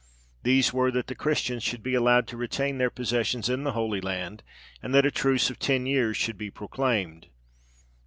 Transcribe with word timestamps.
These 0.41 0.73
were, 0.73 0.89
that 0.93 1.05
the 1.05 1.13
Christians 1.13 1.61
should 1.61 1.83
be 1.83 1.93
allowed 1.93 2.25
to 2.29 2.35
retain 2.35 2.79
their 2.79 2.89
possessions 2.89 3.49
in 3.49 3.63
the 3.65 3.73
Holy 3.73 4.01
Land, 4.01 4.41
and 4.81 4.95
that 4.95 5.05
a 5.05 5.11
truce 5.11 5.51
of 5.51 5.59
ten 5.59 5.85
years 5.85 6.17
should 6.17 6.39
be 6.39 6.49
proclaimed. 6.49 7.27